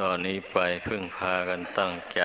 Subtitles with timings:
[0.00, 2.22] ตอนนี้ไปพึ่งพากันตั้งใจ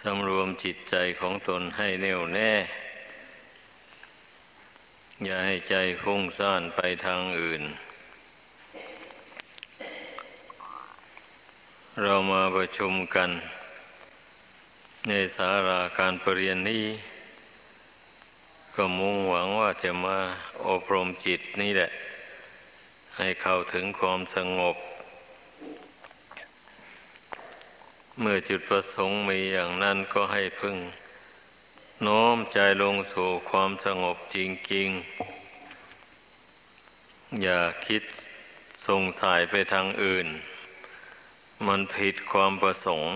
[0.00, 2.52] สำรวมจิตใจของตนให้แน่วแน่
[5.24, 7.62] อย่าให้ใจฟุ้งซ่านไปทางอื่น
[12.02, 13.30] เรามาประชุมกัน
[15.08, 16.84] ในสาราการประเรียนนี้
[18.74, 20.18] ก็มุ่งหวังว่าจะมา
[20.68, 21.90] อบรมจิตนี่แหละ
[23.18, 24.76] ให้เข้าถึงความสงบ
[28.20, 30.76] เมื่อจุดประสงค์มีอย่างนั้นก็ให้พึ่ง
[32.02, 34.36] โน้มใจลงสู่ความสงบจ
[34.72, 34.98] ริง ๆ
[37.42, 38.02] อย่าคิด
[38.86, 40.26] สงสายไปทางอื่น
[41.66, 43.12] มันผิดความประสงค์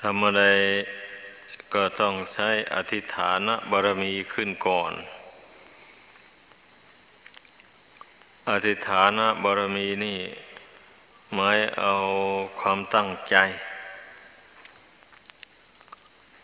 [0.00, 0.42] ทำอะไร
[1.74, 3.38] ก็ต้องใช้อธิฐาน
[3.70, 4.92] บารมีขึ้นก่อน
[8.50, 10.18] อธิฐานบารมีนี่
[11.34, 11.94] หมายเอา
[12.60, 13.36] ความตั้งใจ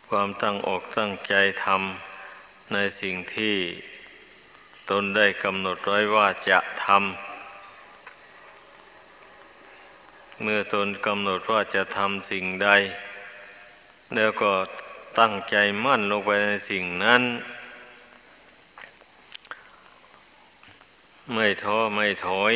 [0.08, 3.56] ความตั้งอกตั้งใจทำในสิ่งที่
[4.91, 7.00] ตนได้กำหนดไว้ว่าจะทำ
[10.42, 12.69] เมื่อตนกำหนดว่าจะทำสิ่งใด
[14.14, 14.53] แล้วก็
[15.20, 17.23] ตั้งใจมั่นลงไปในสิ่งนั้น
[21.31, 22.55] ไม่ท้อไม่ถอย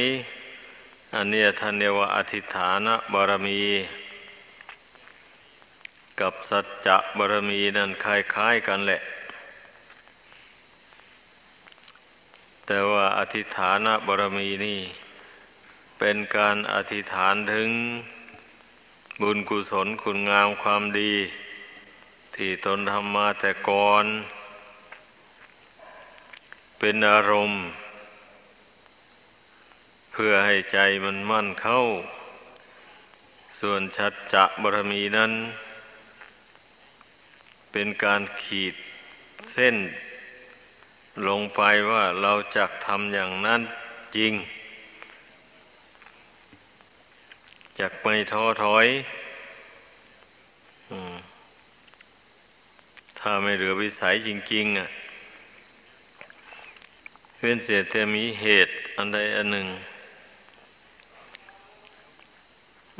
[1.14, 3.62] อันนี้ท่านเรียกว่าอธิฐานบารมี
[6.20, 9.00] กับสัจจะบารมีนั่นคล้ายๆกันแหละ
[12.67, 14.80] แต่ว่าอธิฐานบารมีนี่
[15.98, 17.69] เป็นการอธิษฐานถึง
[19.20, 21.12] บุญกุศลคุณงามความดี
[22.36, 24.05] ที่ตนทำมาแต่ก่อน
[26.78, 27.62] เป็นอารมณ์
[30.20, 31.80] พื่อให้ใจมันมั่นเข้า
[33.61, 35.33] ส่วนชัดจะบรมีนั้น
[37.73, 38.74] เป็นการขีด
[39.52, 39.77] เส้น
[41.29, 41.61] ลงไป
[41.91, 43.61] ว่าเราจะทำอย่างนั้น
[44.17, 44.33] จริง
[47.79, 48.86] จากไม่ท้อถอย
[53.18, 54.89] ถ้าไม่เหลือวิสัยจริง ๆ อะ
[57.36, 59.68] เพื่อนเสียแต่มีเหตุอันใดอันหนึ่ง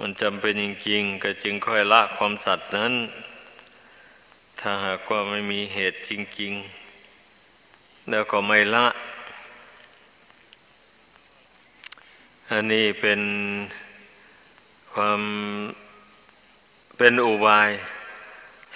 [0.01, 2.93] มันจำเป็นจริงๆก็จึงค่อยละความสัตว์นั้น
[4.61, 6.53] ถ้าหากว่าไม่มีเหตุจริง
[7.31, 8.87] ๆ แล้วก็ไม่ละ
[12.51, 13.21] อันนี้เป็น
[14.93, 15.21] ความ
[16.99, 17.71] เป็นอุบาย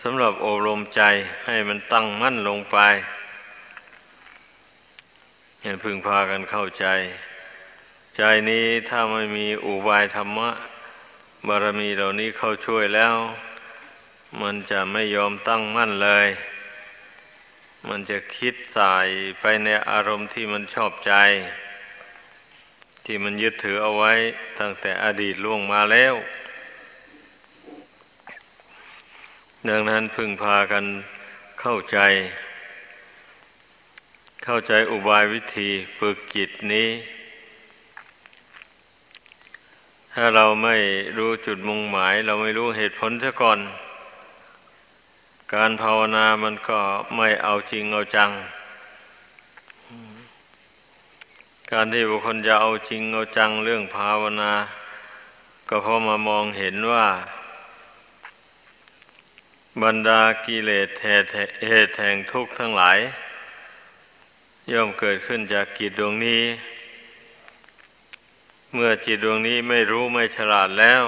[0.02, 1.02] สำหรับอบรมใจ
[1.46, 2.78] ให้มันตั้งมั่นลงไป
[5.60, 6.86] อย่าพึงพากันเข้าใจ
[8.16, 10.50] ใจนี้ถ้าไม่มีอุบายธรรมะ
[11.48, 13.16] บารมีเหล่านี้เข้าช่วยแล้ว
[14.42, 16.28] มันจะไม่ยอมตั้งมั่นเลย
[17.88, 19.06] มันจะคิดสาย
[19.40, 21.14] ไปในอารมณ์ที่มันชอบใจ
[23.04, 24.12] ที่มันยึดถือเอาไว้
[24.58, 26.14] ตั้งแต่อดีตล่วงมาแล้ว
[29.68, 30.84] ดังนั้นพึงพากัน
[31.60, 31.98] เข้าใจ
[34.44, 35.68] เข้าใจอุบายวิธี
[35.98, 36.88] ฝึกจิตนี้
[40.14, 40.76] ถ้าเราไม่
[41.18, 43.58] รู้จุดมุ่งหมาย เราไม่รู้เหตุผลซะก่อน
[45.54, 46.80] การภาวนามันก็
[47.16, 48.30] ไม่เอาจริงเอาจัง
[51.72, 54.52] การที่บุคคลจะเอาจริงเอาจังเรื่องภาวนา
[55.68, 57.06] ก็เพราะมามองเห็นว่า
[59.82, 61.08] บรรดากิเลสเห
[61.86, 62.98] ตุแห่งทุกข์ทั้งหลาย
[64.72, 66.42] ย่อมเกิดขึ้นจากกิจดวงนี้
[68.74, 71.04] เมื่อจิตดวงนี้ไม่รู้ไม่ฉลาดแล้ว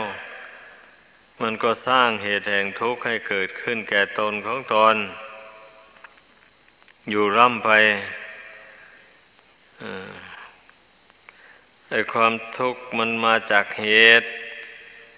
[1.43, 4.97] มันก็สร้างเหตุแห่งทุกข์ให้เกิดขึ้นแก่ตนของตน
[7.11, 7.71] อยู่ร่ำไป
[11.91, 13.87] ไอ้ความทุกข์มันมาจากเห
[14.21, 14.27] ตุ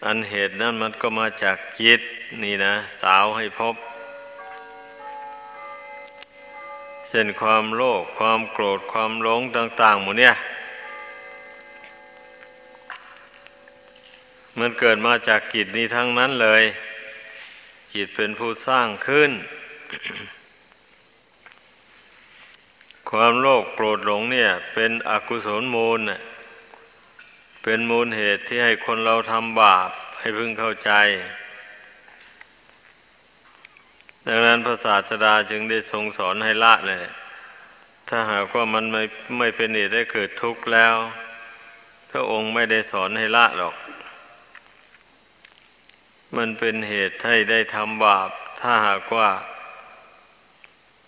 [0.05, 2.01] อันเหตุนั้นมันก็มาจากจิต
[2.43, 3.75] นี่นะ สาวให้พบ
[7.09, 10.35] เช่นความโลภความโกรธความหลงต่าง ๆ หมดเนี่ย
[14.59, 16.63] มันเกิดมาจากกิจนี้ทั้งนั้นเลย
[17.93, 19.31] จิตเป็นผู้สร้างขึ้น
[23.11, 26.01] ความโลภโกรธหลงเนี่ย เป็นอกุศลมูล
[27.63, 29.91] เป็นมูลเหตุที่ให้คนเราทำบาป
[30.21, 30.93] ให้พึงเข้าใจ
[34.27, 37.05] ดังนั้นพระศาสดาจึงได้ทรงสอนให้ละเลย
[38.09, 39.03] ถ้าหากว่ามันไม่
[39.39, 40.95] ไม่เป็นเหตุให้เกิดทุกข์แล้ว
[42.11, 43.75] พระองค์ไม่ได้สอนให้ละหรอก
[46.37, 49.31] มันเป็นเหตุให้ได้ทำบาป ถ้าหากว่า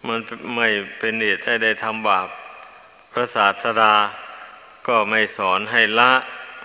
[0.06, 0.20] มัน
[0.56, 0.68] ไม่
[0.98, 2.28] เป็นเหตุให้ได้ทำบาป
[3.12, 3.94] พระศาสดา
[4.86, 6.12] ก็ไม่สอนให้ละ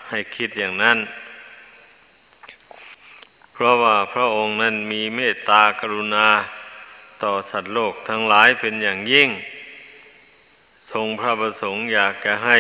[0.10, 0.98] ให้คิดอย่างนั้น
[3.54, 6.28] เพราะว่าพระองค์นั้นมีเมตตากรุณา
[7.24, 9.30] ต่อสัตว์โลกทั้งหลายเป็นอย่างยิ่ง
[10.92, 12.60] ทรงพระประสงค์อยากจะให้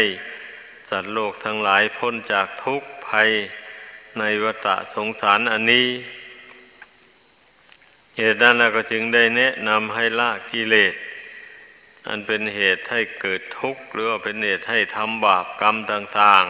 [0.89, 3.29] สัตว์โลกทั้งหลายพ้นจากทุกข์ภัย
[4.19, 5.87] ในวัฏสงสารอันนี้
[8.17, 10.95] เหตุนั้นก็จึงได้แนะนำให้ละกิเลส
[12.07, 16.45] อันเป็นเหตุให้เกิดทุกข์หรือว่าเป็นเหตุให้ทำบาปกรรมต่าง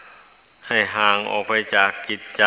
[0.00, 2.44] ๆ ให้ห่างออกไปจากกิจใจ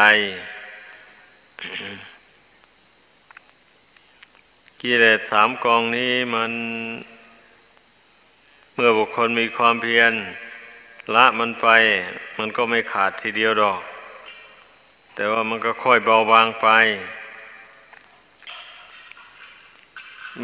[4.81, 6.51] กิเลสสามกองนี้มัน
[8.75, 10.13] เมื่อบุคคลมีความเพียร
[11.15, 11.68] ละมันไป
[12.38, 13.81] มันก็ไม่ขาดทีเดียวดอก
[15.21, 16.68] แต่ว่ามันก็ค่อยเบาบางไป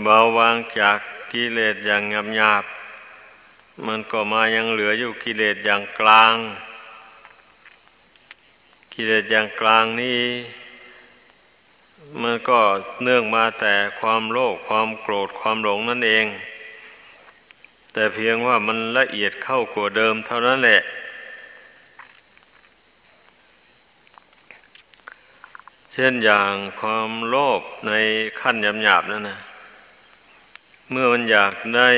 [0.04, 1.00] เบาบางจาก
[1.32, 2.64] กิเลสอย่างหยาบหยาบ
[3.86, 6.36] มันก็มายังเหลืออยู่กิเลสอย่างกลาง
[8.94, 10.24] กิเลสอย่างกลางนี้
[12.22, 12.60] มันก็
[13.04, 16.26] เนื่องมาแต่ความโลภความโกรธความหลงนั่นเอง
[17.94, 20.82] แต่เพียงว่ามันละเอียดเข้ากว่าเดิมเท่านั้นแหละ
[25.98, 27.92] ช่นอย่างความโลภใน
[28.40, 29.40] ขั้นหยาบๆนั่นนะ
[30.92, 31.90] เมื่อมันอยากได้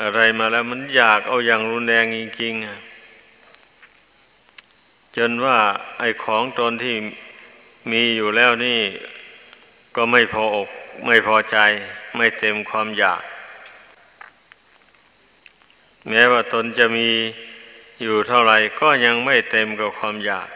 [0.00, 5.58] อะไรมาแล้วมันอยากเอาอย่างรุนแรงจริงๆจนว่า
[5.98, 6.96] ไอ้ของตนที่
[7.90, 8.80] มีอยู่แล้วนี่
[9.96, 10.68] ก็ไม่พออก
[11.06, 11.56] ไม่พอใจ
[12.16, 13.22] ไม่เต็มความอยาก
[16.08, 17.08] แม้ว่าตนจะมี
[18.02, 20.48] อยู่เท่าไหร่ก็ยังไม่เต็มกับความอยาก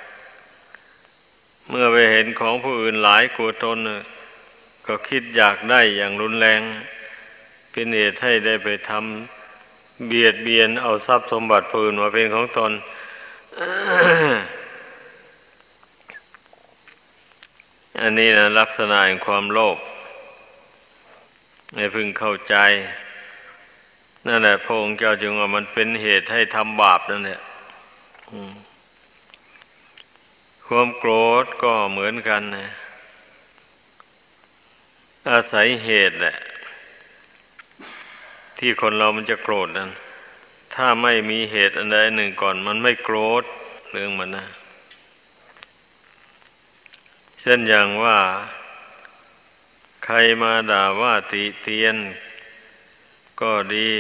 [1.69, 3.79] เมื่อไปเห็นของผู้อื่นหลายกว่าตน
[4.87, 6.61] ก็คิดอยากได้อย่างรุนแรง
[7.71, 12.73] เป็นเหตุให้ได้ไปทำเบียดเบียนเอาทรัพย์สมบัติผู้อื่นมาเป็นของตน
[18.01, 19.79] อันนี้นะลักษณะแห่งความโลภ
[21.77, 22.57] ให้พึงเข้าใจ
[24.27, 27.41] นั่นแหละพระองค์เจ้าจึงว่ามันเป็นเหตุให้ทำบาปนั่นแหละ
[30.71, 32.69] ความโกรธก็เหมือนกันนะ
[35.31, 36.37] อาศัยเหตุแหละ
[38.59, 39.91] ที่คนเรามันจะโกรธนั้น
[40.75, 43.45] ถ้าไม่มีเหตุอันใดหนึ่งก่อน มันไม่โกรธ
[43.91, 44.47] เรื่องมันนะ
[47.41, 48.19] เช่นอย่างว่า
[50.05, 51.97] ใครมาด่าว่าติเตียน
[53.41, 53.91] ก็ดี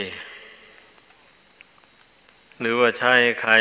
[2.60, 3.54] หรือว่าใช่ใคร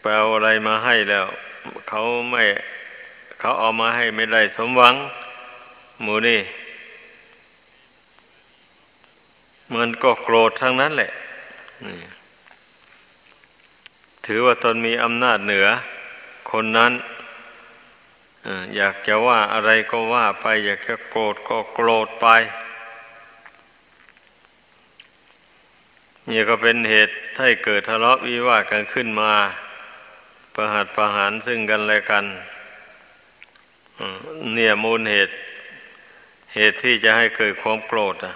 [0.00, 1.26] แปลอะไรมาให้แล้ว
[1.88, 2.42] เขาไม่
[3.38, 4.94] เขาเอามาให้ไม่ได้สมหวัง
[6.02, 6.40] หมูนี่
[9.74, 11.10] มันก็โกรธทั้งนั้นแหละ
[14.26, 15.66] ถือว่าตนมีอำนาจเหนือ
[16.50, 16.92] คนนั้น
[18.76, 22.26] อยากจะว่าอะไรก็ว่าไป อยากจะโกรธก็โกรธไป
[26.30, 29.32] นี่ก็เป็นเหตุให้เกิดทะเลาะวิวาทกันขึ้นมา
[30.60, 32.24] ประหัดประหารซึ่งกันและกัน
[34.54, 35.34] เนี่ยมูลเหตุ
[36.54, 38.34] เหตุที่จะให้เกิดความโกรธอะ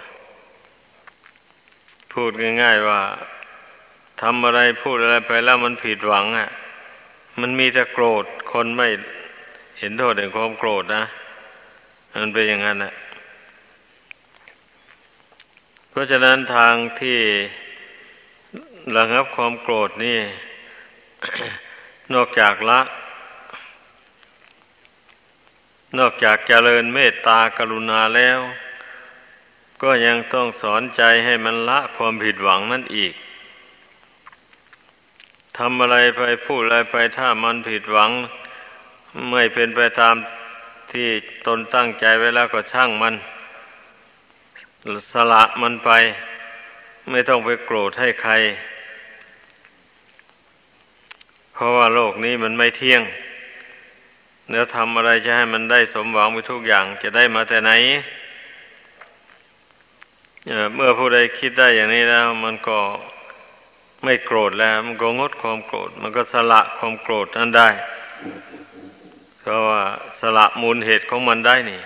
[2.13, 3.01] พูดง่าย ๆว่า
[4.21, 6.49] ทำอะไรพูดอะไรไปแล้วมันผิดหวังอะ
[7.41, 8.87] มันมีแต่โกรธ คนไม่
[9.79, 11.03] เห็นโทษแห่งความโกรธนะ
[12.21, 12.93] มันเป็นอย่างนั้นนะ
[15.89, 17.19] เพราะฉะนั้นทางที่
[18.95, 20.19] ระงับความโกรธนี่
[22.11, 22.79] นอกจากละ
[25.97, 28.39] นอกจากเจริญเมตตากรุณาแล้ว
[29.81, 33.13] ก็ยังต้องสอนใจให้มันละความผิดหวังนั่นอีก
[35.57, 38.11] ทำอะไรไปพูดอะไรไปถ้ามันผิดหวัง
[39.31, 40.15] ไม่เป็นไปตาม
[40.91, 41.09] ที่
[41.47, 43.15] ตนตั้งใจไว้แล้วก็ช่างมัน
[45.11, 45.91] สละมันไป
[47.09, 48.33] ไม่ต้องไปโกรธให้ใคร
[51.53, 53.01] เพราะว่าโลกนี้มันไม่เที่ยง
[54.51, 57.71] แล้วทำอะไรจะให้มันได้สมหวังไปทุกอย่างจะได้มาแต่ไหน
[60.75, 62.79] เมื่อผู้ใดคิดได้อย่างนี้แล้ว มันก็
[64.03, 67.69] ไม่โกรธแล้ว มันก็งดความโกรธ มันก็สละความโกรธนั้นได้
[69.39, 69.81] เพราะว่า
[70.19, 71.81] สละมูลเหตุของมันได้นี่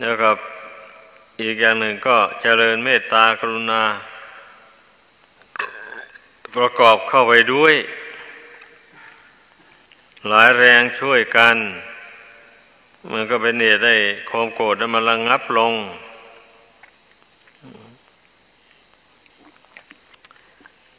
[0.00, 0.30] แล้วก็
[1.42, 3.82] อีกอย่างหนึ่งก็เจริญเมตตากรุณา
[6.58, 7.74] ประกอบเข้าไปด้วย
[10.28, 11.56] หลายแรงช่วยกัน
[13.12, 13.94] มันก็เป็นเหตุได้
[14.30, 15.72] ความโกรธมันระงงับลง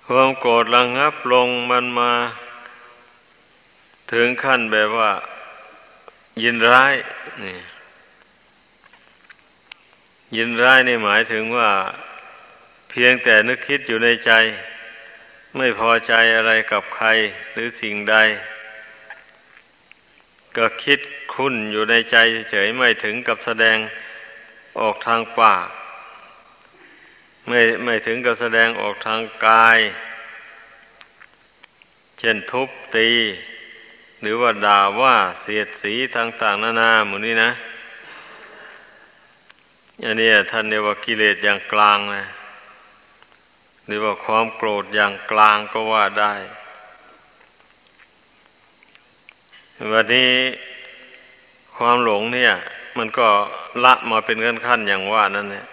[0.08, 2.12] ความโกรธระงงับลงมันมา
[4.12, 5.12] ถึงขั้นแบบว่า
[6.44, 6.94] ยินร้าย
[7.44, 7.58] นี่
[10.38, 11.70] ยินร้ายนี่หมายถึงว่า
[12.90, 14.32] เพียงแต่นึกคิดอยู่ในใจ
[15.58, 17.08] ไม่พอใจอะไรกับใคร
[17.54, 18.16] หรือสิ่งใด
[20.58, 21.00] ก็คิด
[21.34, 22.18] คุ้นอยู่ในใจ
[22.52, 23.78] เฉยไม่ถึงกับแสดง
[24.80, 25.68] ออกทางปาก
[27.48, 29.80] ไม่ไม่ถึงกับแสดงออกทางกาย
[32.20, 33.10] เช่นทุบตี
[34.22, 37.52] หรือว่าด่าว่าเสียดสีต่าง ๆ นานาหมดนี้นะ
[40.04, 42.24] อันนี้ท่านเรียกว่ากิเลสอย่างกลางนะ
[43.90, 46.34] หรือว่าความโกรธอย่างกลางก็ว่าได้
[49.92, 50.32] วันนี้
[51.78, 52.54] ความหลงเนี่ย
[52.98, 53.28] มันก็
[53.84, 55.68] ละมาเป็นขั้นขั้นอย่างว่านั่นเนี่ย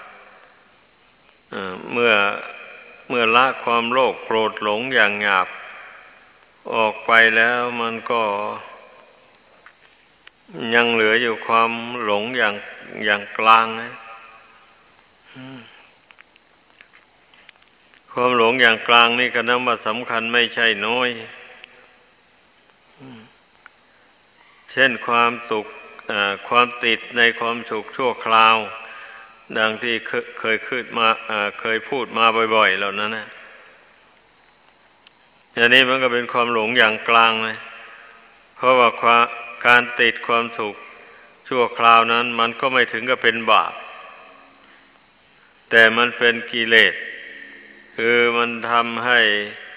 [1.92, 2.12] เมื่อ
[3.08, 5.48] เมื่อละความโลภโกรธหลงอย่างหยาบ
[6.74, 8.22] ออกไปแล้วมันก็
[10.74, 11.70] ยังเหลืออยู่ความ
[12.04, 12.54] หลงอย่าง
[13.04, 13.92] อย่างกลางนะ
[18.18, 21.08] ความหลงอย่างกลางนี่ก็นับว่าสำคัญไม่ใช่น้อย
[24.70, 25.66] เช่นความสุข
[26.48, 28.56] ความติดในความสุขชั่วคราว
[29.58, 29.94] ดังที่
[30.40, 31.08] เคยขึ้นมา
[31.60, 32.24] เคยพูดมา
[32.56, 33.28] บ่อย ๆ เหล่านั้นนะ
[35.54, 37.58] อย่างนี้มันก็เป็นความหลงอย่างกลางเลย
[38.56, 38.88] เพราะว่า
[39.66, 40.74] การติดความสุข
[41.48, 43.72] ชั่วคราวนั้น มันก็ไม่ถึงกับเป็นบาป
[45.70, 46.94] แต่มันเป็นกิเลส
[48.00, 49.18] คือมันทำให้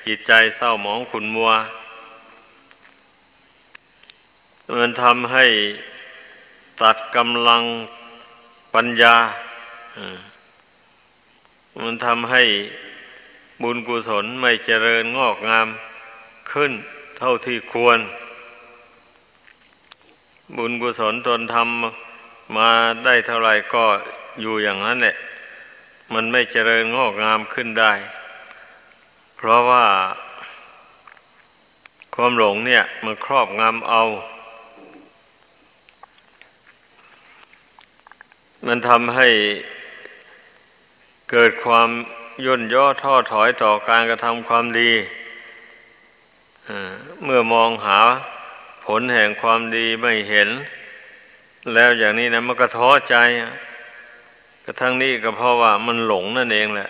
[0.05, 1.51] จิตใจเศร้าหมองขุนมัว
[4.79, 5.45] มันทำให้
[6.81, 7.63] ตัดกำลัง
[8.75, 9.15] ปัญญา
[11.83, 12.43] มันทำให้
[13.61, 15.67] บุญกุศลไม่เจริญงอกงาม
[16.51, 16.71] ขึ้น
[17.19, 17.99] เท่าที่ควร
[20.57, 22.69] บุญกุศลตนทำมา
[23.05, 23.85] ได้เท่าไหร่ก็
[24.41, 25.15] อยู่อย่างนั้นแหละ
[26.13, 27.93] มันไม่เจริญงอกงามขึ้นได้
[29.37, 29.85] เพราะว่า
[32.15, 34.03] ความหลงเนี่ย มันครอบงำเอา
[38.67, 39.27] มันทำให้
[41.31, 41.89] เกิดความ
[42.45, 44.91] ย่นย่อท้อถอยต่อการกระทำความดี
[47.23, 47.99] เมื่อมองหา
[48.85, 50.49] ผลแห่งความดีไม่เห็น
[51.73, 53.15] แล้วอย่างนี้นะมันก็ท้อใจ
[54.69, 56.89] ระทั้งนี้ก็เพราะว่ามันหลงนั่นเองแหละ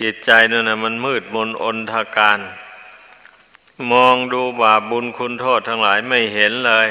[0.00, 2.38] จิตใจนั่นนะมันมืดมนอนทาการ
[3.92, 6.88] มองดูบาปบุญคุณโทษทั้งหลายไม่เห็นเลย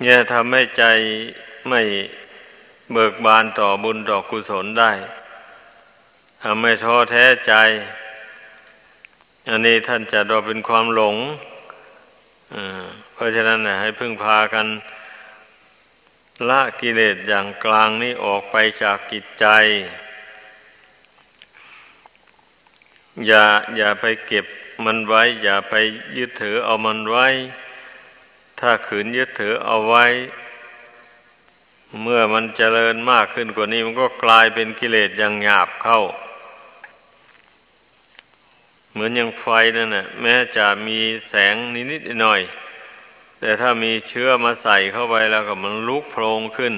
[0.00, 0.84] เนี่ยทำให้ใจ
[1.68, 1.80] ไม่
[2.92, 4.92] เบิกบานต่อบุญต่อกุศลได้
[6.44, 7.54] ทำให้ท้อแท้ใจ
[9.48, 11.16] อันนี้ท่านจะดอเป็นความหลง
[13.14, 14.66] เพราะฉะนั้นนะให้พึ่งพากัน
[16.48, 19.46] ละกิเลสอย่างกลางนี้ออกไปจากกิจใจ
[23.26, 23.44] อย่า
[23.76, 24.46] อย่าไปเก็บ
[24.84, 25.74] มันไว้ อย่าไป
[26.16, 27.26] ยึดถือเอามันไว้
[28.60, 30.04] ถ้าขืนยึดถือเอาไว้
[32.02, 36.00] เมื่อมันเจริญมากขึ้นกว่านี้มันก็กลายเป็นกิเลสอย่างหยาบเข้า
[38.92, 40.98] เหมือนอย่างไฟนั่นแหละแม้จะมี
[41.30, 41.54] แสง
[41.92, 42.40] นิดๆหน่อย
[43.40, 46.74] แต่ถ้ามีเชื้อมาใส่เข้าไปแล้วก็มันลุกโพลงขึ้น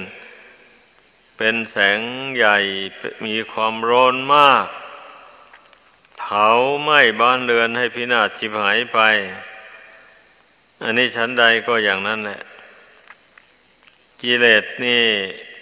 [1.37, 1.99] เป็นแสง
[2.35, 2.57] ใหญ่
[3.25, 4.67] มีความร้อนมาก
[6.19, 6.47] เผา
[6.83, 8.99] ไหม้บ้านเรือนให้พินาศชิบหายไป
[10.83, 12.41] อันนี้ชั้นใดก็อย่างนั้นแหละ
[14.21, 15.03] กิเลสนี่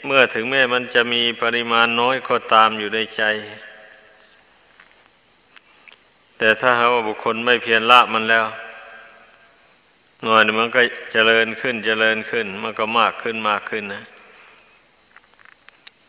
[0.05, 3.23] เมื่อถึงแม้มันจะมีปริมาณน้อยก็ตามอยู่ในใจ
[6.37, 8.45] แต่ถ้าหาว่าบุคคลไม่เพียรละมันแล้ว
[10.23, 14.03] หน่อยมันก็เจริญขึ้นเจริญขึ้น มันก็มากขึ้นมากขึ้นนะ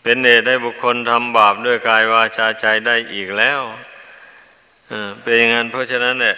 [0.02, 3.60] เป็นเนตได้บุคคลทำบาปด้วยกายวาจาใจได้อีกแล้ว
[5.22, 6.36] เป็นอย่างนั้นเพราะฉะนั้นเนี่ย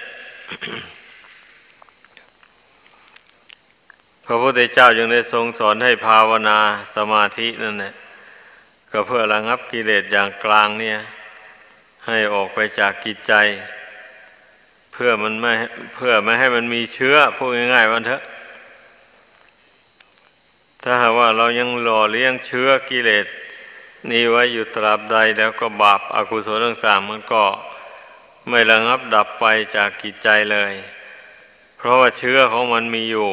[4.26, 6.58] พระพุทธเจ้าจึงได้ทรงสอนให้ภาวนา
[6.96, 7.94] สมาธินั่นแหละ
[8.90, 10.98] ก็เพื่อระงับกิเลสอย่างกลางเนี่ย
[12.06, 13.34] ให้ออกไปจากกิจใจ
[14.92, 15.52] เพื่อมันไม่
[15.94, 18.22] เพื่อไม่ให้มันมีเชื้อพูดง่ายๆวันเถอะ
[20.82, 23.26] ถ้าหากว่าเรายังหล่อเลี้ยงเชื้อกิเลส
[24.10, 27.44] นี้ไว้อยู่ตราบใดแล้วก็บาปอากุศลต่างๆมันก็
[28.48, 29.44] ไม่ระงับดับไป
[29.76, 30.72] จากกิจใจเลย
[31.76, 33.30] เพราะว่าเชื้อของมันมีอยู่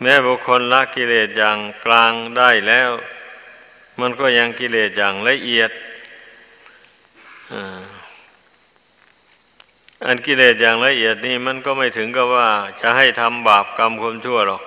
[0.00, 2.90] แม้บุคคลละกิเลสอย่างกลางได้แล้ว
[4.00, 5.70] มันก็ยังกิเลสอย่างละเอียด
[10.06, 12.48] อันกิเลสอย่างละเอียดนี่มันก็ไม่ถึงกับว่า
[12.80, 14.62] จะให้ทำบาปกรรมความชั่วหรอก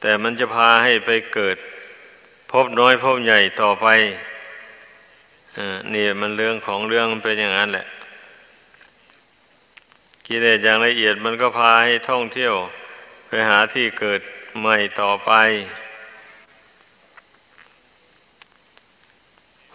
[0.00, 1.56] แต่มันจะพาให้ไปเกิด
[2.50, 3.86] พบน้อยพบใหญ่ต่อไป
[5.94, 7.86] นี่มันเรื่องของเรื่องมันเป็นอย่างนั้นแหละ
[10.26, 12.54] กิเลสอย่างละเอียดมันก็พาให้ท่องเที่ยว
[13.28, 14.20] ไปหาที่เกิด
[14.60, 15.32] ใหม่ต่อไป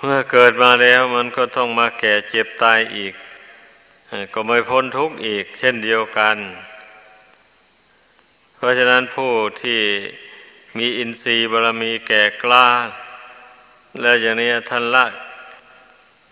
[0.08, 3.14] มื่อเกิดมาแล้วมันก็ต้องมาแก่เจ็บตายอีก
[4.34, 6.38] ก็ไม่พ้นทุกข์อีก เช่นเดียวกัน
[8.56, 9.32] เพราะฉะนั้นผู้
[9.62, 9.82] ที่
[10.78, 12.68] มีอินทรีย์บารมีแก่กล้า
[14.02, 15.06] แล้วอย่างนี้ท่านละ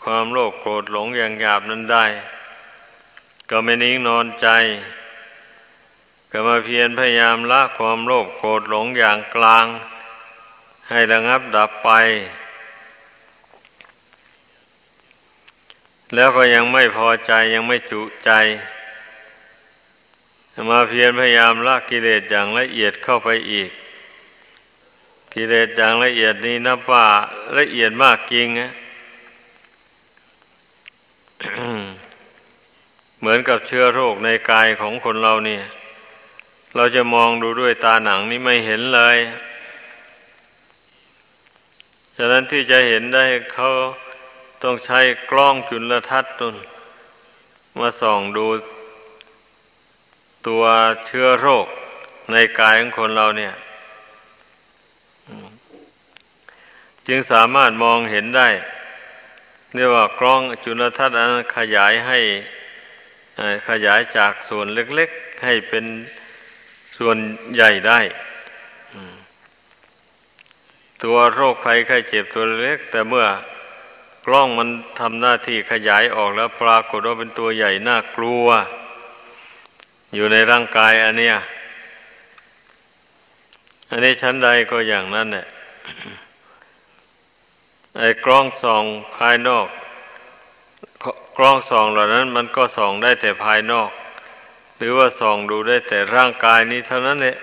[0.03, 2.05] ความโลภโกรธหลงอย่างหยาบนั้นได้
[3.49, 4.47] ก็ไม่นิ่งนอนใจ
[6.31, 9.65] ก็มาเพียรพยายามละความโลภโกรธหลงอย่างกลาง
[10.89, 11.91] ให้ระงับดับไป
[16.15, 18.31] แล้วก็ยังไม่พอใจยังไม่จุใจ
[20.69, 23.69] มาเพียรพยายามละกิเลสอย่างละเอียดเข้าไปอีก
[25.33, 27.05] กิเลสอย่างละเอียดนี้นับว่า
[27.57, 28.71] ละเอียดมากจริงนะ
[33.19, 35.63] เหมือนกับเชื้อโรคในกายของคนเราเนี่ย
[36.75, 39.17] เราจะมองดูด้วยตาหนังนี่ไม่เห็นเลย
[42.17, 43.69] ฉะนั้นที่จะเห็นได้เขา
[44.63, 44.99] ต้องใช้
[45.31, 46.55] กล้องจุลทรรศน์ตน
[47.79, 48.45] มาส่องดู
[50.47, 50.63] ตัว
[51.05, 51.67] เชื้อโรค
[52.31, 53.53] ในกายของคนเราเนี่ย
[57.07, 58.49] จึงสามารถมองเห็นได้
[59.75, 62.19] เรียกว่ากล้องจุลทรรศน์ขยายให้
[63.69, 65.85] ขยายจากส่วนเล็กๆ ให้เป็น
[66.97, 67.17] ส่วน
[67.55, 67.99] ใหญ่ได้
[71.03, 73.25] ตัวโรคภัยไข้เจ็บตัวเล็ก แต่เมื่อ
[74.25, 78.45] กล้องมันทำหน้าที่ขยายออกแล้วปรากฏว่าเป็นตัวใหญ่น่ากลัว
[80.15, 81.37] อยู่ในร่างกายอันเนี้ย
[83.89, 85.45] อันนี้ชั้นใดก็อย่างนั้นเนี่ย
[87.97, 88.83] ไอ้กล้องส่อง
[89.15, 89.67] ภายนอก
[91.37, 93.89] กล้องส่องเหล่านั้น มันก็ส่องได้แต่ภายนอก
[94.77, 97.37] หรือว่าส่องดูได้แต่ร่างกายนี้เท่านั้นแหละ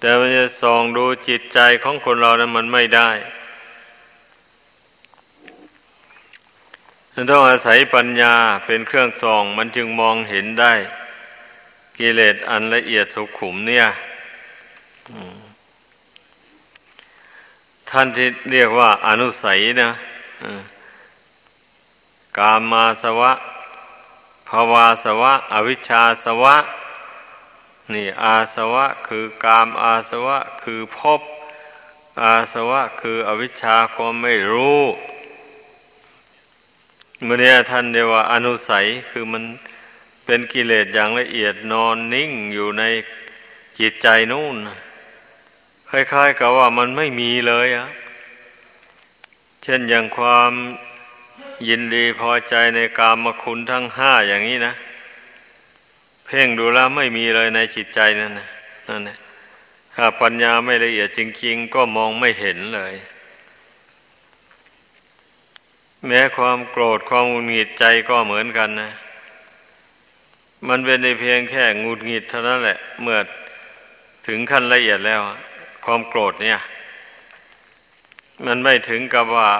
[0.00, 3.10] แต่มันจะส่องดูจิตใจของคนเรานั้นมันไม่ได้
[7.30, 8.34] ต้องอาศัยปัญญา
[8.66, 10.72] เป็นเครื่องส่อง มันจึงมองเห็นได้
[11.98, 13.86] กิเลสอันละเอียดสุขุมเนี่ย
[17.90, 19.90] ท่านที่เรียกว่าอนุสัยนะ
[22.38, 23.32] กามาสวะ
[24.48, 26.56] ภาวาสวะ อวิชชาสวะ
[27.92, 31.20] นี่อาสวะ คือกามอาสวะ คือพบ
[32.22, 34.82] อาสวะ คืออวิชชาความไม่รู้
[37.24, 39.44] เมื่อนี้ท่านเรียกว่าอนุสัยคือมัน
[40.24, 42.82] เป็นกิเลสอย่างละเอียดนอนนิ่งอยู่ใน
[43.78, 44.56] จิตใจนู่น
[45.90, 47.88] คล้ายๆกับว่ามันไม่มีเลยอะ
[49.62, 50.52] เช่นอย่างความ
[51.68, 54.74] ยินดีพอใจในกามคุณทั้งห้าอย่างนี้นะ
[56.26, 58.48] เพ่งดูแล้วไม่มีเลยในจิตใจนั่นนะ
[58.88, 59.16] นั่นนะ
[59.94, 62.94] ถ้าปัญญาไม่ละเอียดจริง ๆ ก็มองไม่เห็นเลย
[66.06, 68.90] แม้ความโกรธความหงุดหงิดใจก็เหมือนกันนะ
[70.68, 73.18] มันเป็นในเพียงแค่หงุดหงิดเท่านั้นแหละ เมื่อ
[74.26, 75.20] ถึงขั้นละเอียดแล้ว
[75.84, 76.58] ความโกรธเนี่ย
[78.46, 79.50] มันไม่ถึงกับว่า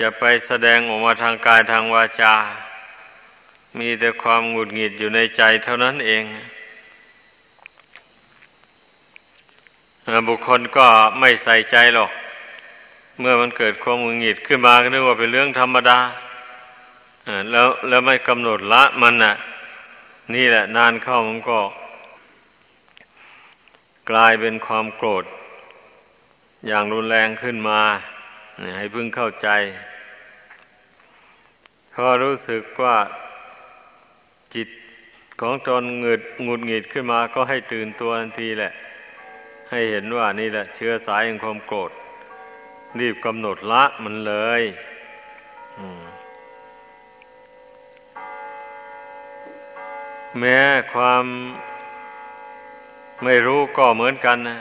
[0.00, 2.34] จะไปแสดงออกมาทางกายทางวาจา
[3.78, 6.22] มีแต่ความหงุดหงิดอยู่ในใจเท่านั้นเอง
[10.28, 10.86] บุคคลก็
[11.20, 12.10] ไม่ใส่ใจหรอก
[13.20, 15.98] เมื่อมันเกิดความหงุดหงิดขึ้นมาก็นึกว่าเป็นเรื่องธรรมดา
[17.50, 19.34] แล้วแล้วไม่กำหนดละมันน่ะ
[20.34, 21.60] นี่แหละ นานเข้ามันก็
[24.10, 25.24] กลายเป็นความโกรธ
[26.66, 27.80] อย่างรุนแรงขึ้นมา
[28.78, 29.48] ให้พึ่งเข้าใจ
[31.94, 32.96] พอรู้สึกว่า
[34.54, 34.68] จิต
[35.40, 38.72] ของตนเงดงุดหงิดขึ้นมาก็ให้ตื่นตัวทันทีแหละ
[39.70, 41.92] ให้เห็นว่านี่แหละ เชื้อสายแห่งความโกรธ
[42.98, 44.62] รีบกำหนดละมันเลย
[50.38, 50.58] แม้
[50.92, 51.24] ความ
[53.22, 54.60] ไม่รู้ก็เหมือนกันนะ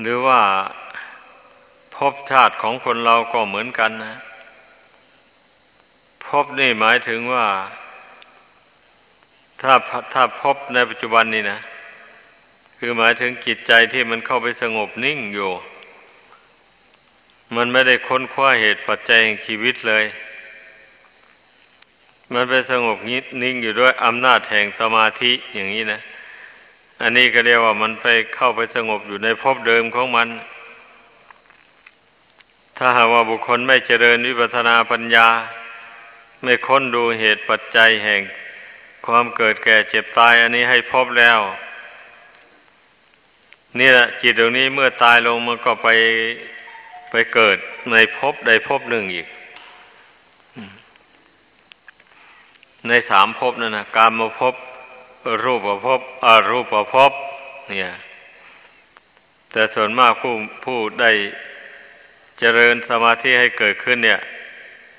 [0.00, 0.40] หรือว่า
[1.94, 4.14] ภพชาติของคนเราก็เหมือนกันนะ
[6.24, 7.46] ภพนี่หมายถึงว่า
[9.60, 9.72] ถ้า
[10.12, 11.58] ถ้าพบในปัจจุบันนี้นะ
[12.82, 15.50] คือหมายถึงจิตใจที่มันเข้าไปสงบนิ่งอยู่
[17.56, 20.04] มันไม่ได้ค้นคว้าเหตุปัจจัยแห่งชีวิตเลย
[22.32, 22.98] มันไปสงบ
[23.42, 26.00] นิ่งอยู่ด้วยอำนาจแห่งสมาธิอย่างนี้นะ
[27.02, 30.28] อันนี้ก็เรียกว่ามันไปเข้าไปสงบอยู่ในภพเดิมของมัน
[32.76, 35.28] ถ้าหากว่าบุคคลไม่เจริญวิปัสนาปัญญา
[36.42, 38.22] ไม่ค้นดูเหตุปัจจัยแห่ง
[39.06, 41.40] ความเกิดแก่เจ็บตายอันนี้ให้พบแล้ว
[43.78, 45.88] นี่แหละจิตตรงนี้เมื่อตายลงมันก็ไป
[47.10, 47.56] ไปเกิด
[47.92, 49.26] ในภพใดภพหนึ่งอีก
[52.88, 54.54] ในสามภพนั่นนะการมาพบ
[55.44, 57.12] รูปภพอรูปภพ
[57.68, 57.92] เนี่ย
[59.52, 60.32] แต่ส่วนมากผู้
[60.64, 61.10] ผู้ได้
[62.38, 64.20] เจริญสมาธิให้เกิดขึ้นเนี่ย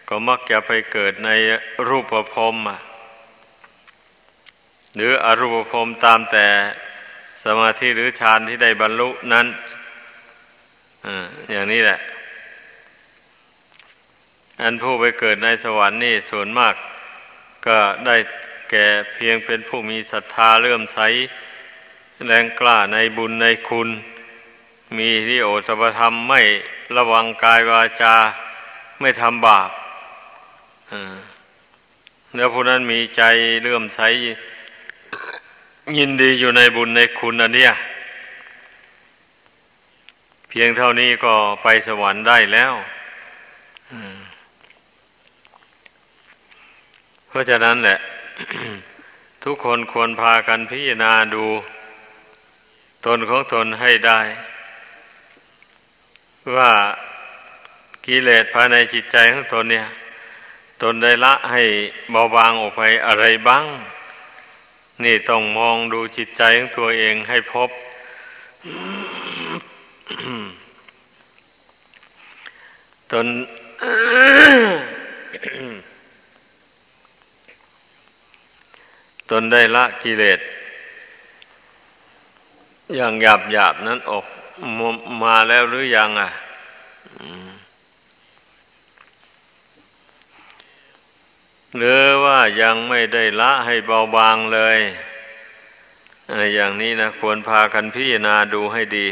[0.09, 1.29] ก็มักจะไปเกิดใน
[1.87, 2.55] รูปภพ
[4.95, 6.47] หรืออรูปภพตามแต่
[7.43, 9.47] สมาธิหรือฌานที่ได้บรรลุนั้น
[11.51, 11.99] อย่างนี้แหละ
[14.61, 16.75] อันผู้ไปเกิดในสวรรค์นี่ส่วนมาก
[17.67, 18.15] ก็ได้
[18.71, 20.99] แก่เพียงเป็นผู้มีศรัทธาเลื่อมใส
[22.27, 23.89] แรงกล้าในบุญในคุณ
[24.97, 26.41] มีที่โอสปธรรมไม่
[26.97, 28.15] ระวังกายวาจา
[28.99, 29.69] ไม่ทำบาป
[32.35, 33.23] แล้วผู้นั้นมีใจ
[33.61, 34.01] เลื่อมใส
[35.99, 37.71] ยินดีอยู่ในบุญในคุณอันเนี้ย
[40.49, 42.73] เพียงเท่านี้ก็ไปสวรรค์ได้แล้ว
[47.27, 47.97] เพราะฉะนั้นแหละ
[49.43, 51.45] ทุกคนควรพากันพิจารณาดู
[53.05, 54.19] ตนของตนให้ได้
[56.55, 56.71] ว่า
[58.05, 59.87] กิเลสภายในจิตใจของตนเนี่ย
[60.81, 61.63] ตนได้ละให้
[62.11, 63.65] เบาบางออกไปอะไรบ้าง
[65.03, 67.69] นี่ต้องมองดูจิตใจของตัวเองให้พบ
[73.11, 73.27] ตน
[79.29, 80.39] ตนได้ละกิเลส
[82.95, 84.25] อย่างหยาบหยาบนั้นออก
[85.23, 86.29] มาแล้วหรือยังอะ
[91.77, 94.79] หรือว่ายังไม่ได้ละให้เบาบางเลย
[96.55, 99.07] อย่างนี้นะควรพากันพิจารณาดูให้ดี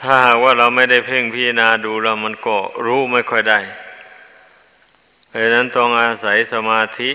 [0.00, 3.60] ถ้าว่าเราไม่ได้เพ่งพิจารณาดูแล้วมันก็รู้ไม่ค่อยได้
[5.28, 7.10] เพราะนั้นต้องอาศัยสมาธิ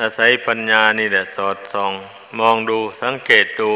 [0.00, 1.92] อาศัยปัญญานี่แหละสอดส่อง
[2.38, 3.70] มองดูสังเกตดู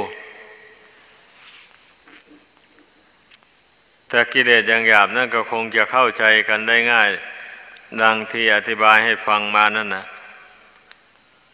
[4.15, 7.11] แต่กิเลสอย่างหยาบนั่นก็คงจะเข้าใจกันได้ง่าย
[8.03, 10.05] ดังที่อธิบายให้ฟังมานั่นนะ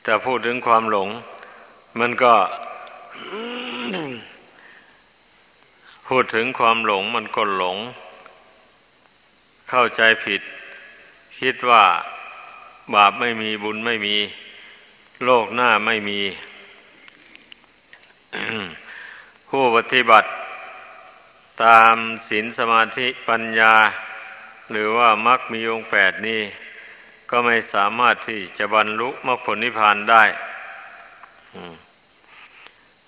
[0.03, 1.09] แต่พูดถึงความหลง
[2.01, 2.35] มันก็
[6.09, 7.79] พูดถึงความหลงมันก็หลง
[9.71, 10.43] เข้าใจผิด
[11.41, 11.85] คิดว่า
[12.95, 14.17] บาปไม่มีบุญไม่มี
[15.25, 16.21] โลกหน้าไม่มี
[19.49, 20.29] ผู้ปฏิบัติ
[21.65, 21.97] ตาม
[22.29, 23.75] ศีลสมาธิปัญญา
[24.71, 26.43] หรือว่ามรรคมีองค์แปดนี้
[27.31, 30.25] ก็ไม่สามารถที่จะบรรลุมรรคผลนิพพานได้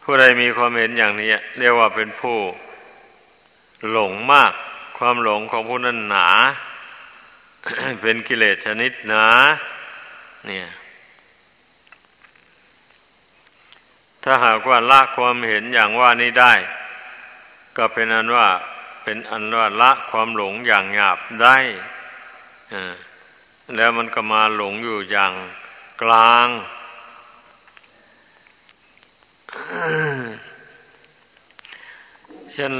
[0.03, 2.39] ผู้ใดมีความเห็นอย่างนี้ เรียกว่าเป็นผู้
[3.91, 4.53] หลงมาก
[4.99, 6.29] ความหลงของผู้นั้นหนา
[8.03, 9.27] เป็นกิเลสชนิดหนา
[10.47, 10.69] เนี่ย
[14.23, 16.55] ถ้าหากว่าละความเห็นอย่างว่านี้ได้
[17.83, 18.49] ก็เป็นอันว่า
[19.05, 21.57] เป็นอันว่าละความหลงอย่างหยาบได้
[23.77, 25.33] แล้วมันก็มาหลงอยู่อย่าง
[26.03, 26.49] กลาง
[32.53, 32.73] เช่น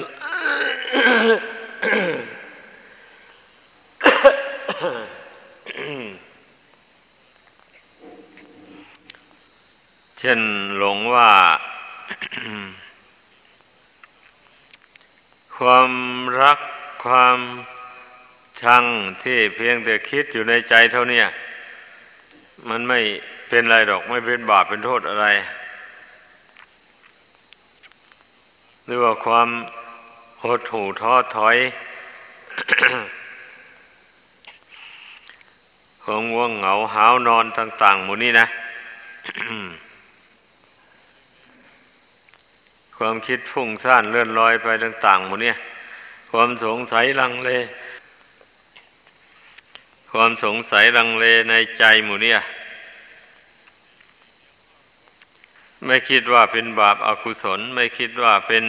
[10.19, 10.41] เช่น
[10.79, 11.31] หลงว่า
[15.61, 15.93] ความ
[16.43, 16.59] รัก
[17.05, 17.39] ความ
[18.63, 18.85] ชัง
[19.23, 21.23] ที่เพียงแต่คิดอยู่ในใจเท่านี้
[22.69, 23.01] มันไม่
[23.49, 25.27] เป็นไรหรอกไม่เป็นบาปเป็นโทษอะไร
[28.85, 29.49] หรือว่าความ
[30.43, 31.57] หดหู่ท้อถอย
[36.03, 38.47] ความง่วงเหงาหาวนอนต่าง ๆ หมู่นี้นะ
[43.03, 45.55] ความคิดฟุ้งซ่านเลื่อนลอยไปต่างๆหมู่นี้
[46.31, 47.51] ความสงสัยลังเล
[50.13, 52.35] ความสงสัยลังเลในใจหมู่นี้
[55.87, 58.65] ไม่คิดว่าเป็นบาปอากุศล ไม่คิดว่าเป็น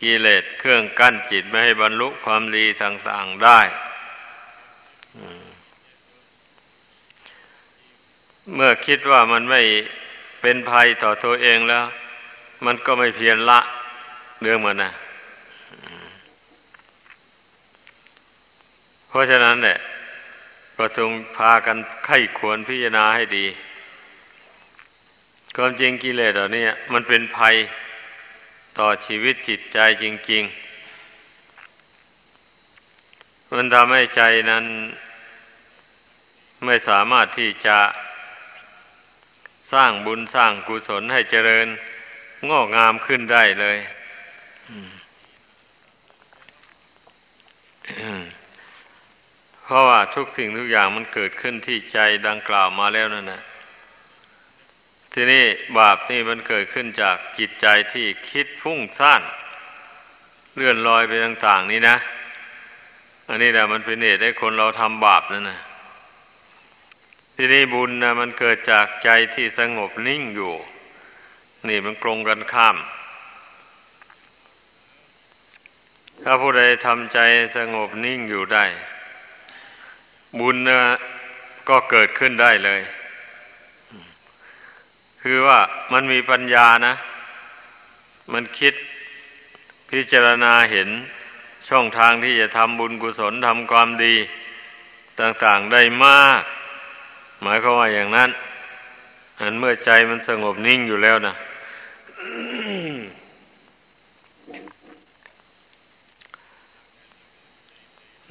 [0.00, 3.60] กิเลสเครื่องกั้นจิตไม่ให้บรรลุความดีต่างๆได้
[8.54, 9.62] เมื่อคิดว่ามันไม่
[10.40, 11.86] เป็นภัยต่อตัวเองแล้ว
[12.66, 13.60] มันก็ไม่เพียรละ
[14.40, 14.90] เรื่องมันนะ
[19.08, 19.78] เพราะฉะนั้นเนี่ย
[20.76, 23.46] ก็จงพากันไข้ควรพิจารณาให้ดี
[25.56, 27.54] ความจริงกิเลสเหล่านี้มันเป็นภัย
[28.78, 30.64] ต่อชีวิตจิตใจจริง ๆ
[33.54, 34.64] มันทำให้ใจนั้น
[36.64, 37.78] ไม่สามารถที่จะ
[39.72, 41.66] สร้างบุญสร้างกุศลให้เจริญ
[42.50, 43.78] งอกงามขึ้นได้เลย
[49.62, 53.42] เพราะว่าทุกสิ่งทุกอย่างมันเกิดขึ้นที่ใจดังกล่าวมาแล้วนั่นนะ
[55.12, 55.44] ทีนี้
[55.78, 59.22] บาปนี่มันเกิดขึ้นจากจิตใจที่คิดฟุ้งซ่าน
[60.54, 61.96] เลื่อนลอยไปต่าง ๆ นี่นะ
[63.28, 65.60] อันนี้แหละมันเป็นเหตุให้คนเราทำบาปนั่นนะ
[67.36, 70.54] ทีนี้บุญนะมันเกิดจากใจที่สงบนิ่งอยู่
[71.68, 72.76] นี่มันตรงกันข้าม
[76.22, 77.18] ถ้าผู้ใดทำใจ
[77.56, 78.64] สงบนิ่งอยู่ได้
[80.38, 80.80] บุญนะ
[81.68, 82.80] ก็เกิดขึ้นได้เลย
[85.22, 85.58] คือว่า
[85.92, 86.94] มันมีปัญญานะ
[88.32, 88.74] มันคิด
[89.90, 90.88] พิจารณาเห็น
[91.68, 94.14] ช่องทางที่จะทำบุญกุศลทำความดี
[95.20, 96.42] ต่างๆได้มาก
[97.42, 98.30] หมายความว่าอย่างนั้น
[99.40, 101.34] อันเมื่อใจมันสงบนิ่งอยู่แล้วนะ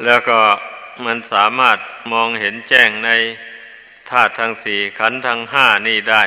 [0.06, 0.40] แล้วก็
[1.06, 1.78] มันสามารถ
[2.12, 3.10] มองเห็นแจ้งใน
[4.10, 6.24] ธาตุทั้งสี่ขันธ์ทั้งห้านี่ได้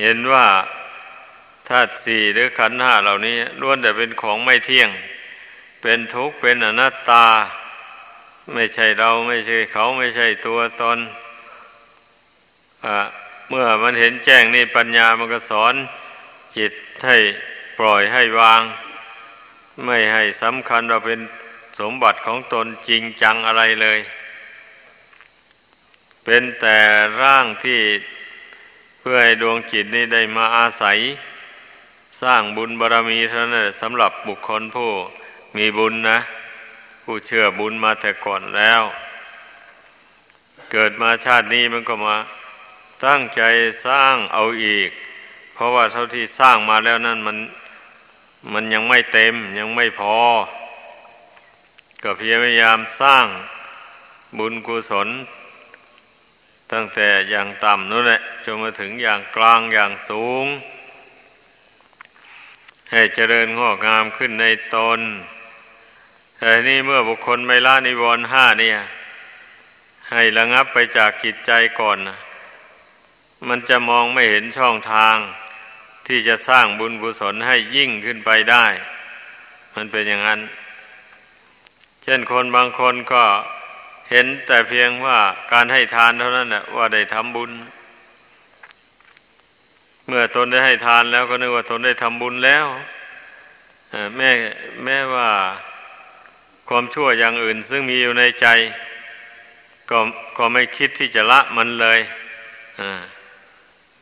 [0.00, 0.46] เห็นว่า
[1.68, 4.90] ธาตุสี่หรือขันธ์ห้าเหล่านี้ล้วนแต่เป็นของไม่เที่ยง
[5.82, 7.26] เป็นทุกข์เป็นอนัตตา
[8.54, 10.98] ไม่ใช่เราไม่ใช่เขาไม่ใช่ตัวตน
[13.48, 15.74] เมื่อมันเห็นแจ้งนี่ปัญญามันก็สอน
[16.56, 16.72] จิต
[17.06, 17.18] ให้
[17.78, 18.62] ปล่อยให้วาง
[19.84, 21.20] ไม่ให้สำคัญว่าเป็น
[21.80, 23.98] สมบัติของตนจริงจังอะไรเลย
[26.24, 26.78] เป็นแต่
[27.20, 27.80] ร่างที่
[28.98, 30.98] เพื่อให้ดวงจิตนี้ได้มาอาศัย
[32.22, 34.90] สร้างบุญบารรมีเท่านั้นสำหรับบุคคลผู้
[35.56, 36.18] มีบุญนะ
[37.04, 38.82] ผู้เชื่อบุญมาแต่ก่อนแล้ว
[40.72, 42.16] เกิดมาชาตินี้มันก็มา
[43.06, 43.42] ตั้งใจ
[43.86, 44.90] สร้างเอาอีก
[45.54, 47.36] เพราะว่าเท่าที่สร้างมาแล้วนั่นมัน
[48.52, 50.16] มันยังไม่เต็มยังไม่พอ
[52.02, 53.26] ก็พยายามสร้าง
[54.38, 55.08] บุญกุศล
[56.72, 60.46] ตั้งแต่อย่างต่ำนู่นแหละจนมาถึงอย่างกลางอย่างสูง
[62.92, 65.00] ให้เจริญงอกงามขึ้นในตน
[66.38, 68.78] แต่นี่เมื่อบุคคลไม่ละนิวรณ์ห้าเนี่ย
[70.10, 72.16] ให้ระงับไปจากกิจใจก่อนนะ
[73.48, 75.16] มันจะมองไม่เห็นช่องทาง
[76.06, 78.66] ที่จะสร้างบุญกุศลให้ยิ่งขึ้นไปได้
[79.74, 80.40] มันเป็นอย่างนั้น
[82.02, 83.24] เช่นคนบางคนก็
[84.10, 85.18] เห็นแต่เพียงว่า
[85.52, 87.50] การให้ทานเท่านั้นแหละว่าได้ทำบุญ
[90.06, 92.66] เมื่อตนได้ให้ทานแล้วก็นึกว่าตนได้ทำบุญแล้ว
[94.16, 94.30] แม่
[94.84, 95.28] แม่ว่า
[96.68, 98.46] ความชั่วอย่างอื่น ซึ่งมีอยู่ในใจ
[99.90, 99.98] ก็
[100.38, 101.98] ก็ไม่คิดที่จะละมันเลย
[102.80, 103.00] อ่า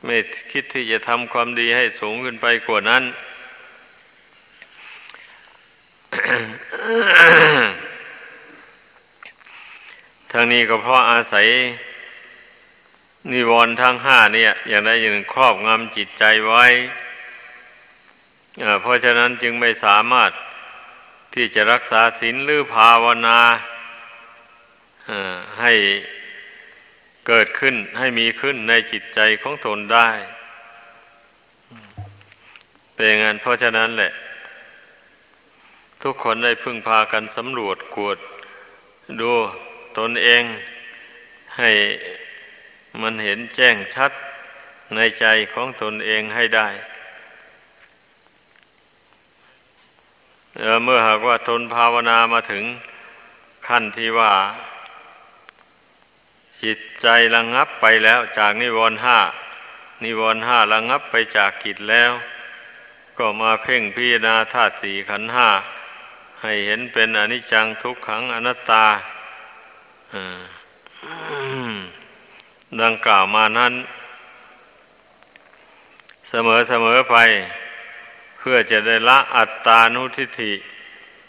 [0.04, 0.16] ไม่
[0.52, 3.02] คิดที่จะทำความดีให้สูงขึ้นไปกว่านั้น
[10.30, 11.46] ทั้งนี้ก็เพราะอาศัย
[13.32, 16.64] นิวรณ์ทั้งห้าเนี่ย อย่างใดอย่างหนึ่งครอบงำจิตใจไว้
[18.80, 20.30] เพราะฉะนั้นจึงไม่สามารถ
[21.34, 23.38] ที่จะรักษาศีลหรือภาวนา
[25.60, 25.72] ให้
[27.26, 30.10] เกิดขึ้นให้มีขึ้นในจิตใจของตนได้
[32.94, 34.12] เป็นงานเพราะฉะนั้นแหละ
[36.02, 38.18] ทุกคนได้พึ่งพากันสำรวจกวด
[39.20, 39.30] ดู
[39.98, 40.42] ตนเอง
[41.58, 41.70] ให้
[43.02, 44.12] มันเห็นแจ้งชัด
[44.94, 46.68] ในใจของตนเองให้ได้
[50.84, 52.64] เมื่อหากว่าตนภาวนามาถึง
[53.68, 54.32] ขั้นที่ว่า
[56.62, 59.18] จิตใจระงงับไปแล้วจากนิวรณ์ห้า
[60.04, 62.12] นิวรณ์ห้าระงงับไปจากกิจแล้ว
[63.18, 65.48] ก็มาเพ่งพิจารณาธาตุสี่ขันห้า
[66.42, 68.86] ให้เห็นเป็นอนิจจังทุกขังอนัตตา
[72.82, 73.74] ดังกล่าวมานั้น
[76.28, 77.16] เสมอเสมอไป
[78.38, 80.52] เพื่อจะได้ละอัตตานุทิฏฐิ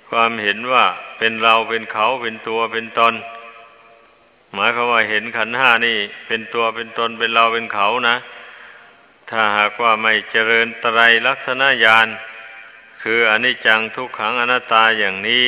[0.09, 0.85] ความเห็นว่า
[1.17, 3.13] เป็นเราเป็นเขาเป็นตัวเป็นตน
[4.53, 8.15] หมายความว่าเห็นขันห้านี่ เป็นตัวเป็นตนเป็นเราเป็นเขานะ
[9.29, 12.07] ถ้าหากว่าไม่เจริญไตรลักษณญาณ
[13.03, 15.45] คืออนิจจังทุกขังอนัตตาอย่างนี้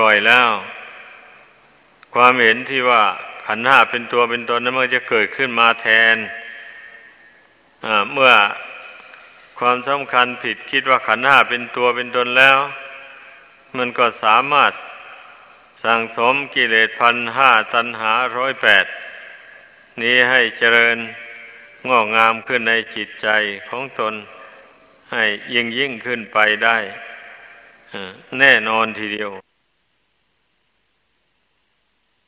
[0.00, 0.48] บ่อยๆแล้ว
[2.14, 3.02] ความเห็นที่ว่า
[3.46, 6.16] ขันห้าเป็นตัวเป็นตนนั้นมันจะเกิดขึ้นมาแทน
[8.12, 8.32] เมื่อ
[9.58, 12.58] ความสำคัญผิดคิดว่าขันห้าเป็นตัวเป็นตนแล้ว
[13.76, 14.72] มันก็สามารถ
[15.82, 18.86] สั่งสมกิเลสพันห้าตันหาร้อยแปด
[20.00, 20.98] นี้ให้เจริญ
[21.88, 23.28] งอกงามขึ้นในจิตใจ
[23.68, 24.14] ของตน
[25.12, 26.78] ให้ยิ่งยิ่งขึ้นไปได้
[28.38, 29.30] แน่นอนทีเดียว